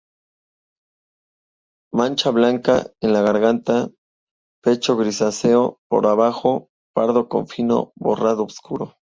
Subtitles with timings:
[1.93, 3.91] Mancha blanca en la garganta,
[4.63, 8.95] pecho grisáceo; por abajo, pardo con fino barrado oscuro.